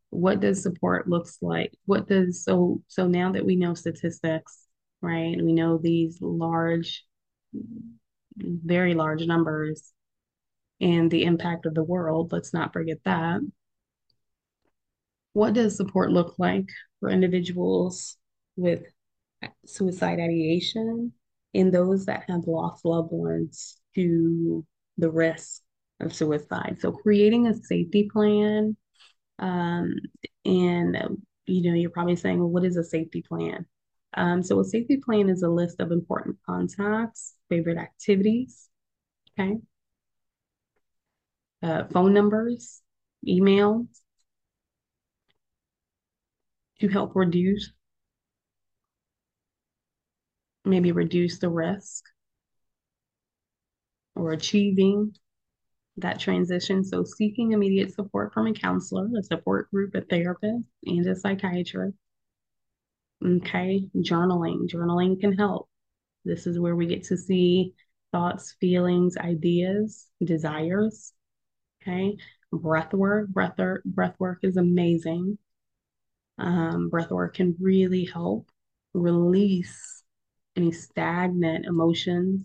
What 0.10 0.40
does 0.40 0.62
support 0.62 1.08
looks 1.08 1.38
like? 1.42 1.74
What 1.86 2.08
does 2.08 2.44
so 2.44 2.82
so 2.88 3.08
now 3.08 3.32
that 3.32 3.46
we 3.46 3.56
know 3.56 3.74
statistics 3.74 4.68
right 5.04 5.36
we 5.38 5.54
know 5.54 5.78
these 5.78 6.18
large 6.22 7.06
very 8.36 8.96
large 8.96 9.26
numbers 9.26 9.92
and 10.82 11.12
the 11.12 11.24
impact 11.24 11.66
of 11.68 11.76
the 11.76 11.84
world 11.84 12.32
let's 12.32 12.54
not 12.54 12.74
forget 12.74 12.98
that 13.06 13.42
what 15.34 15.54
does 15.54 15.76
support 15.76 16.12
look 16.12 16.36
like 16.38 16.70
for 17.00 17.10
individuals 17.10 18.18
with 18.56 18.84
suicide 19.66 20.20
ideation 20.20 21.12
and 21.54 21.74
those 21.74 22.06
that 22.06 22.24
have 22.30 22.48
lost 22.48 22.86
loved 22.86 23.12
ones 23.12 23.78
to 23.96 24.66
the 24.98 25.10
risk 25.10 25.62
of 26.00 26.14
suicide 26.14 26.78
so 26.80 26.92
creating 26.92 27.48
a 27.48 27.54
safety 27.54 28.10
plan 28.12 28.76
um, 29.40 29.96
and, 30.46 30.98
you 31.46 31.70
know, 31.70 31.76
you're 31.76 31.90
probably 31.90 32.16
saying, 32.16 32.40
well, 32.40 32.50
what 32.50 32.66
is 32.66 32.78
a 32.78 32.84
safety 32.84 33.22
plan? 33.22 33.66
Um, 34.16 34.44
so 34.44 34.60
a 34.60 34.64
safety 34.64 34.98
plan 34.98 35.30
is 35.30 35.44
a 35.44 35.50
list 35.50 35.80
of 35.80 35.92
important 35.92 36.38
contacts, 36.46 37.34
favorite 37.50 37.78
activities, 37.78 38.70
okay? 39.40 39.58
Uh, 41.62 41.86
phone 41.92 42.14
numbers, 42.14 42.82
emails 43.28 43.88
to 46.80 46.88
help 46.88 47.16
reduce, 47.16 47.72
maybe 50.66 50.92
reduce 50.92 51.40
the 51.40 51.50
risk 51.50 52.04
or 54.16 54.32
achieving 54.32 55.16
that 55.98 56.20
transition. 56.20 56.84
So, 56.84 57.04
seeking 57.04 57.52
immediate 57.52 57.94
support 57.94 58.34
from 58.34 58.48
a 58.48 58.54
counselor, 58.54 59.08
a 59.18 59.24
support 59.24 59.70
group, 59.72 59.96
a 59.96 60.02
therapist, 60.02 60.66
and 60.86 61.06
a 61.08 61.16
psychiatrist. 61.16 61.98
Okay, 63.26 63.86
journaling. 63.98 64.68
Journaling 64.70 65.20
can 65.20 65.34
help. 65.34 65.70
This 66.26 66.48
is 66.48 66.60
where 66.60 66.76
we 66.76 66.88
get 66.88 67.04
to 67.06 67.18
see 67.18 67.74
thoughts, 68.12 68.56
feelings, 68.60 69.18
ideas, 69.18 70.08
desires. 70.24 71.14
Okay, 71.82 72.18
breath 72.52 72.94
work. 72.94 73.30
Breath 73.30 73.58
work, 73.58 73.84
breath 73.86 74.16
work 74.20 74.40
is 74.44 74.58
amazing. 74.58 75.38
Um, 76.38 76.90
breath 76.90 77.12
work 77.12 77.36
can 77.36 77.56
really 77.60 78.06
help 78.06 78.52
release 78.94 80.04
any 80.56 80.72
stagnant 80.72 81.66
emotions. 81.66 82.44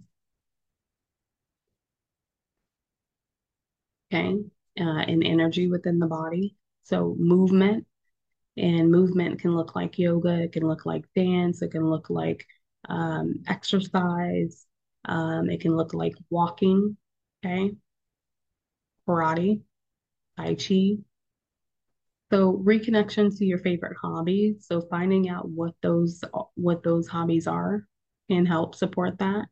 Okay. 4.12 4.38
Uh, 4.80 5.00
and 5.00 5.24
energy 5.24 5.68
within 5.68 5.98
the 5.98 6.06
body. 6.06 6.54
So, 6.84 7.16
movement 7.18 7.86
and 8.56 8.90
movement 8.90 9.40
can 9.40 9.56
look 9.56 9.76
like 9.76 9.98
yoga, 9.98 10.42
it 10.44 10.52
can 10.52 10.66
look 10.66 10.86
like 10.86 11.04
dance, 11.14 11.62
it 11.62 11.70
can 11.72 11.84
look 11.88 12.10
like 12.10 12.46
um, 12.88 13.42
exercise, 13.48 14.66
um, 15.06 15.50
it 15.50 15.60
can 15.60 15.76
look 15.76 15.94
like 15.94 16.14
walking, 16.30 16.96
okay, 17.44 17.72
karate, 19.06 19.60
tai 20.36 20.54
chi. 20.56 20.98
So 22.30 22.62
reconnection 22.64 23.36
to 23.38 23.44
your 23.44 23.58
favorite 23.58 23.96
hobbies. 24.00 24.66
So 24.66 24.82
finding 24.82 25.28
out 25.28 25.48
what 25.48 25.74
those 25.82 26.22
what 26.54 26.82
those 26.82 27.08
hobbies 27.08 27.46
are 27.46 27.86
can 28.30 28.44
help 28.44 28.74
support 28.74 29.18
that. 29.18 29.46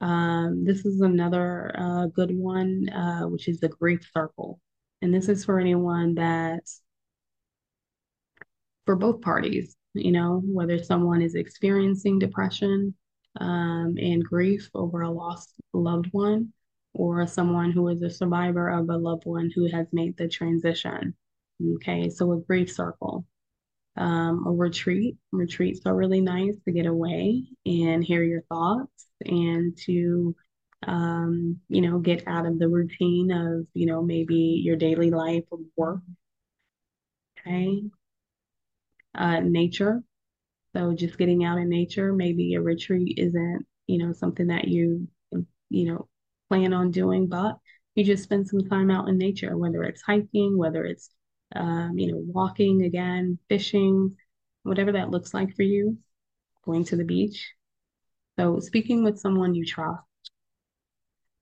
Um, 0.00 0.64
this 0.64 0.84
is 0.84 1.00
another 1.00 1.74
uh, 1.78 2.06
good 2.06 2.36
one, 2.36 2.88
uh, 2.90 3.22
which 3.22 3.48
is 3.48 3.60
the 3.60 3.68
grief 3.68 4.06
circle. 4.12 4.60
And 5.00 5.12
this 5.12 5.28
is 5.28 5.44
for 5.44 5.58
anyone 5.58 6.14
that 6.16 6.68
for 8.84 8.96
both 8.96 9.22
parties, 9.22 9.76
you 9.94 10.12
know, 10.12 10.42
whether 10.44 10.78
someone 10.82 11.22
is 11.22 11.34
experiencing 11.34 12.18
depression 12.18 12.94
um, 13.40 13.94
and 13.98 14.22
grief 14.22 14.68
over 14.74 15.00
a 15.02 15.10
lost 15.10 15.54
loved 15.72 16.08
one, 16.12 16.52
or 16.92 17.26
someone 17.26 17.72
who 17.72 17.88
is 17.88 18.02
a 18.02 18.10
survivor 18.10 18.68
of 18.68 18.88
a 18.90 18.96
loved 18.96 19.24
one 19.24 19.50
who 19.54 19.66
has 19.70 19.86
made 19.92 20.16
the 20.18 20.28
transition. 20.28 21.14
Okay, 21.62 22.10
so 22.10 22.32
a 22.32 22.40
grief 22.40 22.72
circle. 22.72 23.24
Um, 23.96 24.46
a 24.46 24.52
retreat. 24.52 25.16
Retreats 25.32 25.80
are 25.86 25.96
really 25.96 26.20
nice 26.20 26.56
to 26.66 26.72
get 26.72 26.86
away 26.86 27.44
and 27.66 28.04
hear 28.04 28.22
your 28.22 28.42
thoughts 28.42 29.06
and 29.24 29.76
to, 29.86 30.36
um, 30.86 31.60
you 31.68 31.80
know, 31.82 31.98
get 31.98 32.24
out 32.28 32.46
of 32.46 32.58
the 32.58 32.68
routine 32.68 33.30
of, 33.32 33.66
you 33.74 33.86
know, 33.86 34.02
maybe 34.02 34.60
your 34.64 34.76
daily 34.76 35.10
life 35.10 35.44
of 35.52 35.60
work. 35.76 36.00
Okay. 37.38 37.90
Uh, 39.14 39.40
nature. 39.40 40.02
So 40.74 40.94
just 40.94 41.18
getting 41.18 41.44
out 41.44 41.58
in 41.58 41.68
nature, 41.70 42.12
maybe 42.12 42.54
a 42.54 42.60
retreat 42.60 43.18
isn't, 43.18 43.66
you 43.86 43.98
know, 43.98 44.12
something 44.12 44.48
that 44.48 44.68
you, 44.68 45.08
you 45.70 45.92
know, 45.92 46.08
plan 46.50 46.72
on 46.74 46.90
doing, 46.90 47.28
but 47.28 47.56
you 47.94 48.04
just 48.04 48.24
spend 48.24 48.48
some 48.48 48.68
time 48.68 48.90
out 48.90 49.08
in 49.08 49.18
nature, 49.18 49.56
whether 49.56 49.82
it's 49.84 50.02
hiking, 50.02 50.58
whether 50.58 50.84
it's, 50.84 51.10
um, 51.54 51.98
you 51.98 52.12
know, 52.12 52.18
walking 52.18 52.82
again, 52.82 53.38
fishing, 53.48 54.16
whatever 54.62 54.92
that 54.92 55.10
looks 55.10 55.32
like 55.32 55.54
for 55.54 55.62
you, 55.62 55.98
going 56.64 56.84
to 56.84 56.96
the 56.96 57.04
beach. 57.04 57.52
So 58.38 58.60
speaking 58.60 59.04
with 59.04 59.18
someone 59.18 59.54
you 59.54 59.64
trust. 59.64 60.02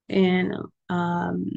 And 0.08 0.52
um, 0.90 1.50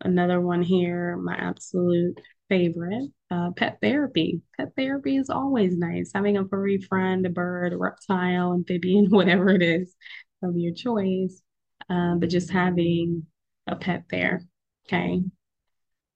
another 0.00 0.40
one 0.40 0.62
here, 0.62 1.16
my 1.16 1.34
absolute 1.34 2.20
favorite, 2.48 3.08
uh, 3.30 3.50
pet 3.56 3.78
therapy. 3.80 4.42
Pet 4.58 4.72
therapy 4.76 5.16
is 5.16 5.30
always 5.30 5.76
nice. 5.76 6.10
Having 6.14 6.36
a 6.38 6.48
furry 6.48 6.78
friend, 6.78 7.24
a 7.24 7.30
bird, 7.30 7.72
a 7.72 7.78
reptile, 7.78 8.52
amphibian, 8.52 9.06
whatever 9.10 9.50
it 9.50 9.62
is 9.62 9.94
of 10.42 10.56
your 10.56 10.74
choice, 10.74 11.40
um, 11.88 12.18
but 12.20 12.28
just 12.28 12.50
having 12.50 13.26
a 13.66 13.76
pet 13.76 14.04
there. 14.10 14.42
Okay. 14.86 15.22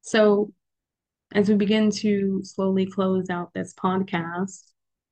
So 0.02 0.52
as 1.34 1.48
we 1.48 1.54
begin 1.54 1.90
to 1.90 2.40
slowly 2.44 2.86
close 2.86 3.28
out 3.30 3.52
this 3.54 3.74
podcast, 3.74 4.62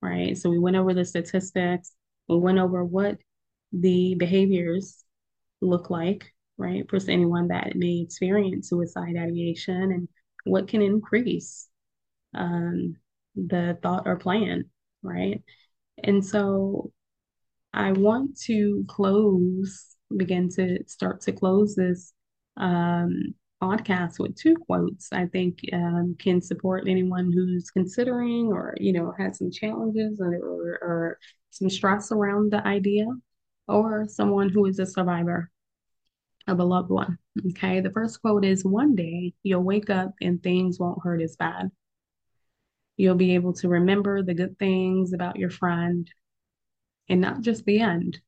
right? 0.01 0.37
So 0.37 0.51
we 0.51 0.59
went 0.59 0.77
over 0.77 0.95
the 0.95 1.05
statistics, 1.05 1.93
we 2.29 2.39
went 2.39 2.59
over 2.59 2.85
what 2.85 3.19
the 3.73 4.15
behaviors 4.15 5.05
look 5.61 5.91
like, 5.91 6.33
right, 6.57 6.89
for 6.89 6.99
anyone 7.09 7.49
that 7.49 7.75
may 7.75 8.01
experience 8.01 8.69
suicide 8.69 9.17
ideation 9.19 9.93
and 9.93 10.09
what 10.45 10.69
can 10.69 10.83
increase 10.83 11.69
um, 12.35 12.97
the 13.35 13.79
thought 13.83 14.07
or 14.07 14.17
plan, 14.17 14.65
right? 15.03 15.43
And 16.03 16.25
so 16.25 16.93
I 17.73 17.93
want 17.93 18.39
to 18.43 18.85
close, 18.89 19.97
begin 20.17 20.49
to 20.51 20.79
start 20.87 21.23
to 21.23 21.33
close 21.33 21.75
this 21.75 22.13
um, 22.57 23.35
podcast 23.65 24.19
with 24.19 24.37
two 24.37 24.57
quotes 24.67 25.13
I 25.13 25.27
think 25.27 25.61
um, 25.73 26.17
can 26.19 26.41
support 26.41 26.85
anyone 26.87 27.33
who's 27.33 27.71
considering 27.71 28.53
or, 28.53 28.75
you 28.79 28.93
know, 28.93 29.13
has 29.19 29.39
some 29.39 29.51
challenges 29.51 30.21
or, 30.21 30.35
or, 30.35 30.79
or 30.83 31.19
some 31.51 31.71
stress 31.71 32.13
around 32.13 32.53
the 32.53 32.67
idea, 32.67 33.07
or 33.69 34.07
someone 34.09 34.51
who 34.51 34.67
is 34.67 34.79
a 34.79 34.87
survivor 34.87 35.51
of 36.47 36.61
a 36.61 36.65
loved 36.65 36.91
one. 36.91 37.19
Okay. 37.51 37.81
The 37.81 37.91
first 37.91 38.21
quote 38.21 38.45
is 38.45 38.65
One 38.65 38.95
day 38.95 39.35
you'll 39.43 39.63
wake 39.63 39.91
up 39.91 40.13
and 40.21 40.43
things 40.43 40.79
won't 40.79 41.03
hurt 41.03 41.23
as 41.23 41.37
bad. 41.37 41.71
You'll 42.97 43.15
be 43.17 43.35
able 43.35 43.55
to 43.55 43.69
remember 43.69 44.23
the 44.23 44.35
good 44.35 44.59
things 44.59 45.13
about 45.13 45.37
your 45.37 45.51
friend 45.51 46.09
and 47.09 47.21
not 47.21 47.41
just 47.41 47.65
the 47.65 47.81
end. 47.81 48.21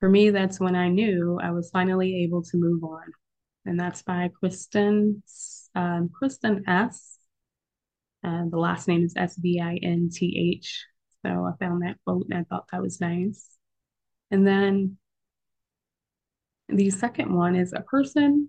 For 0.00 0.08
me, 0.08 0.30
that's 0.30 0.60
when 0.60 0.76
I 0.76 0.88
knew 0.88 1.38
I 1.42 1.50
was 1.50 1.70
finally 1.70 2.24
able 2.24 2.42
to 2.42 2.56
move 2.56 2.84
on. 2.84 3.12
And 3.66 3.78
that's 3.78 4.02
by 4.02 4.30
Kristen, 4.38 5.22
um, 5.74 6.10
Kristen 6.12 6.64
S. 6.68 7.18
And 8.22 8.50
the 8.50 8.58
last 8.58 8.88
name 8.88 9.04
is 9.04 9.14
S 9.16 9.36
B 9.36 9.60
I 9.60 9.78
N 9.82 10.10
T 10.12 10.56
H. 10.56 10.84
So 11.24 11.30
I 11.30 11.52
found 11.58 11.82
that 11.82 11.96
quote 12.04 12.26
and 12.30 12.38
I 12.38 12.44
thought 12.44 12.66
that 12.72 12.82
was 12.82 13.00
nice. 13.00 13.48
And 14.30 14.46
then 14.46 14.98
the 16.68 16.90
second 16.90 17.34
one 17.34 17.56
is 17.56 17.72
a 17.72 17.80
person 17.80 18.48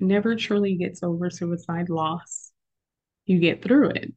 never 0.00 0.36
truly 0.36 0.76
gets 0.76 1.02
over 1.02 1.30
suicide 1.30 1.88
loss. 1.88 2.52
You 3.26 3.38
get 3.38 3.62
through 3.62 3.90
it 3.90 4.12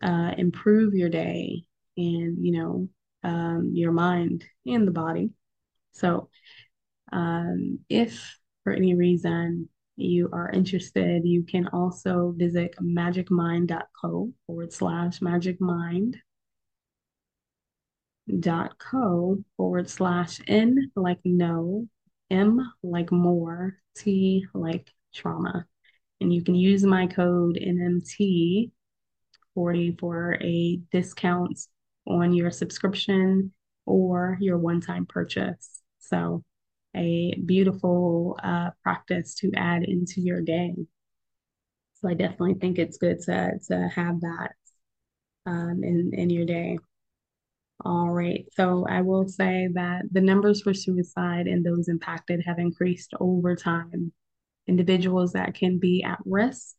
uh, 0.03 0.33
improve 0.37 0.95
your 0.95 1.09
day 1.09 1.65
and, 1.97 2.45
you 2.45 2.53
know, 2.53 2.89
um, 3.23 3.71
your 3.75 3.93
mind 3.93 4.45
and 4.67 4.87
the 4.87 4.93
body. 4.93 5.31
So, 5.93 6.29
um, 7.13 7.81
if 7.89 8.39
for 8.65 8.73
any 8.73 8.95
reason 8.95 9.69
you 9.97 10.29
are 10.33 10.51
interested, 10.51 11.25
you 11.25 11.43
can 11.43 11.69
also 11.69 12.35
visit 12.37 12.75
magicmind.co 12.81 14.33
forward 14.47 14.73
slash 14.73 15.21
magicmind 15.21 16.17
dot 18.41 18.77
co 18.79 19.39
forward 19.57 19.89
slash 19.89 20.41
n 20.47 20.91
like 20.97 21.21
no, 21.25 21.87
m 22.31 22.73
like 22.83 23.13
more, 23.13 23.77
t 23.97 24.45
like 24.53 24.93
trauma. 25.15 25.67
And 26.21 26.33
you 26.33 26.43
can 26.43 26.55
use 26.55 26.85
my 26.85 27.07
code 27.07 27.59
NMT 27.61 28.71
40 29.55 29.97
for 29.99 30.37
a 30.41 30.81
discount 30.93 31.59
on 32.07 32.33
your 32.33 32.51
subscription 32.51 33.53
or 33.87 34.37
your 34.41 34.59
one-time 34.59 35.07
purchase. 35.07 35.83
So 36.01 36.43
a 36.97 37.35
beautiful 37.45 38.39
uh, 38.43 38.71
practice 38.83 39.35
to 39.37 39.53
add 39.57 39.85
into 39.85 40.21
your 40.21 40.41
day. 40.41 40.75
So 41.95 42.09
I 42.09 42.15
definitely 42.15 42.55
think 42.55 42.79
it's 42.79 42.99
good 42.99 43.21
to 43.23 43.53
to 43.69 43.89
have 43.95 44.21
that 44.21 44.53
um, 45.47 45.83
in 45.83 46.13
in 46.15 46.31
your 46.31 46.47
day. 46.47 46.79
All 47.85 48.11
right. 48.11 48.47
So 48.55 48.87
I 48.89 49.03
will 49.03 49.29
say 49.29 49.69
that 49.75 50.03
the 50.11 50.21
numbers 50.21 50.63
for 50.63 50.73
suicide 50.73 51.47
and 51.47 51.65
those 51.65 51.89
impacted 51.89 52.43
have 52.47 52.59
increased 52.59 53.13
over 53.21 53.55
time. 53.55 54.13
Individuals 54.67 55.33
that 55.33 55.55
can 55.55 55.79
be 55.79 56.03
at 56.03 56.19
risk 56.25 56.75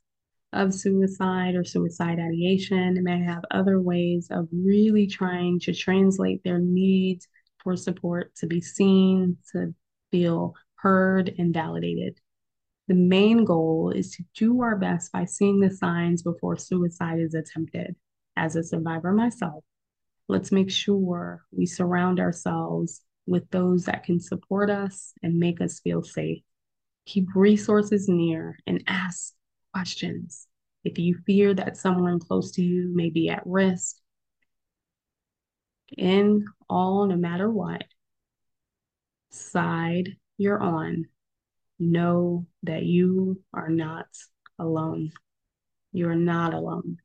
of 0.53 0.73
suicide 0.73 1.55
or 1.55 1.63
suicide 1.63 2.19
ideation 2.19 3.03
may 3.03 3.21
have 3.21 3.43
other 3.51 3.79
ways 3.79 4.27
of 4.31 4.47
really 4.51 5.07
trying 5.07 5.59
to 5.59 5.73
translate 5.73 6.43
their 6.43 6.59
needs 6.59 7.27
for 7.63 7.75
support 7.75 8.33
to 8.35 8.47
be 8.47 8.61
seen, 8.61 9.37
to 9.51 9.73
feel 10.11 10.53
heard 10.75 11.33
and 11.37 11.53
validated. 11.53 12.19
The 12.87 12.95
main 12.95 13.43
goal 13.43 13.91
is 13.91 14.11
to 14.11 14.23
do 14.33 14.61
our 14.61 14.77
best 14.77 15.11
by 15.11 15.25
seeing 15.25 15.59
the 15.59 15.71
signs 15.71 16.23
before 16.23 16.57
suicide 16.57 17.19
is 17.19 17.33
attempted. 17.33 17.95
As 18.35 18.55
a 18.55 18.63
survivor 18.63 19.11
myself, 19.11 19.63
let's 20.27 20.51
make 20.51 20.69
sure 20.69 21.43
we 21.51 21.65
surround 21.65 22.19
ourselves 22.19 23.01
with 23.25 23.49
those 23.49 23.85
that 23.85 24.03
can 24.03 24.19
support 24.19 24.69
us 24.69 25.13
and 25.21 25.39
make 25.39 25.59
us 25.59 25.79
feel 25.79 26.03
safe. 26.03 26.43
Keep 27.05 27.35
resources 27.35 28.07
near 28.07 28.57
and 28.67 28.83
ask 28.87 29.33
questions. 29.73 30.47
If 30.83 30.97
you 30.97 31.17
fear 31.25 31.53
that 31.53 31.75
someone 31.75 32.19
close 32.19 32.51
to 32.51 32.61
you 32.61 32.89
may 32.93 33.09
be 33.09 33.29
at 33.29 33.45
risk, 33.45 33.97
in 35.97 36.45
all, 36.69 37.05
no 37.07 37.15
matter 37.15 37.49
what 37.49 37.83
side 39.29 40.15
you're 40.37 40.61
on, 40.61 41.05
know 41.79 42.45
that 42.63 42.83
you 42.83 43.41
are 43.53 43.69
not 43.69 44.07
alone. 44.59 45.11
You 45.91 46.09
are 46.09 46.15
not 46.15 46.53
alone. 46.53 46.97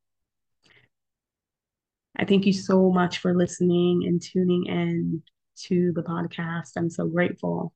I 2.17 2.25
thank 2.25 2.47
you 2.47 2.53
so 2.53 2.91
much 2.91 3.19
for 3.19 3.35
listening 3.35 4.05
and 4.07 4.21
tuning 4.21 4.67
in 4.67 5.23
to 5.65 5.93
the 5.95 6.03
podcast. 6.03 6.73
I'm 6.77 6.91
so 6.91 7.07
grateful. 7.07 7.73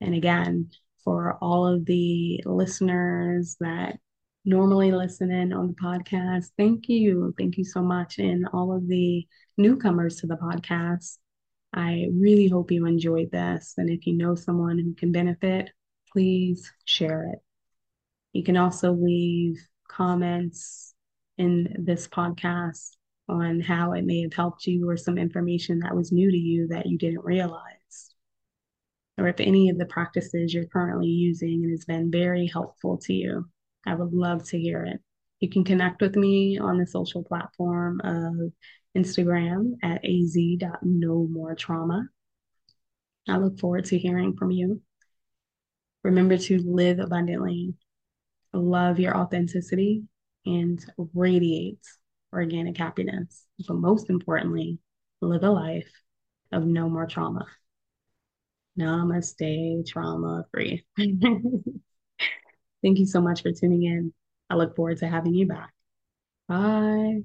And 0.00 0.14
again, 0.14 0.70
for 1.04 1.38
all 1.40 1.66
of 1.66 1.84
the 1.84 2.40
listeners 2.44 3.56
that 3.60 3.98
normally 4.44 4.92
listen 4.92 5.30
in 5.30 5.52
on 5.52 5.68
the 5.68 5.74
podcast, 5.74 6.50
thank 6.56 6.88
you. 6.88 7.34
Thank 7.36 7.56
you 7.56 7.64
so 7.64 7.82
much. 7.82 8.18
And 8.18 8.46
all 8.52 8.74
of 8.74 8.86
the 8.86 9.26
newcomers 9.56 10.16
to 10.16 10.26
the 10.26 10.36
podcast, 10.36 11.18
I 11.72 12.06
really 12.12 12.48
hope 12.48 12.70
you 12.70 12.86
enjoyed 12.86 13.30
this. 13.30 13.74
And 13.78 13.88
if 13.88 14.06
you 14.06 14.16
know 14.16 14.34
someone 14.34 14.78
who 14.78 14.94
can 14.94 15.12
benefit, 15.12 15.70
please 16.12 16.70
share 16.84 17.30
it. 17.32 17.38
You 18.32 18.44
can 18.44 18.56
also 18.56 18.92
leave 18.92 19.58
comments 19.88 20.94
in 21.38 21.74
this 21.78 22.08
podcast 22.08 22.96
on 23.28 23.60
how 23.60 23.92
it 23.92 24.04
may 24.04 24.22
have 24.22 24.34
helped 24.34 24.66
you 24.66 24.88
or 24.88 24.96
some 24.96 25.16
information 25.16 25.80
that 25.80 25.96
was 25.96 26.12
new 26.12 26.30
to 26.30 26.36
you 26.36 26.68
that 26.68 26.86
you 26.86 26.98
didn't 26.98 27.24
realize. 27.24 28.14
Or 29.18 29.28
if 29.28 29.40
any 29.40 29.70
of 29.70 29.78
the 29.78 29.86
practices 29.86 30.52
you're 30.52 30.66
currently 30.66 31.08
using 31.08 31.62
and 31.62 31.70
has 31.70 31.84
been 31.84 32.10
very 32.10 32.46
helpful 32.46 32.98
to 32.98 33.12
you, 33.12 33.46
I 33.86 33.94
would 33.94 34.12
love 34.12 34.44
to 34.48 34.58
hear 34.58 34.84
it. 34.84 35.00
You 35.42 35.50
can 35.50 35.64
connect 35.64 36.00
with 36.00 36.14
me 36.14 36.60
on 36.60 36.78
the 36.78 36.86
social 36.86 37.24
platform 37.24 38.00
of 38.04 38.52
Instagram 38.96 39.72
at 39.82 40.04
az.nomoretrauma. 40.04 42.06
I 43.28 43.38
look 43.38 43.58
forward 43.58 43.86
to 43.86 43.98
hearing 43.98 44.36
from 44.36 44.52
you. 44.52 44.80
Remember 46.04 46.38
to 46.38 46.58
live 46.58 47.00
abundantly, 47.00 47.74
love 48.52 49.00
your 49.00 49.16
authenticity, 49.16 50.04
and 50.46 50.78
radiate 51.12 51.84
organic 52.32 52.76
happiness. 52.76 53.44
But 53.66 53.78
most 53.78 54.10
importantly, 54.10 54.78
live 55.20 55.42
a 55.42 55.50
life 55.50 55.90
of 56.52 56.64
no 56.64 56.88
more 56.88 57.06
trauma. 57.06 57.48
Namaste, 58.78 59.88
trauma 59.88 60.44
free. 60.52 60.84
Thank 60.96 61.64
you 62.84 63.06
so 63.06 63.20
much 63.20 63.42
for 63.42 63.50
tuning 63.50 63.82
in. 63.82 64.14
I 64.52 64.56
look 64.56 64.76
forward 64.76 64.98
to 64.98 65.08
having 65.08 65.34
you 65.34 65.46
back. 65.48 65.72
Bye. 66.48 67.22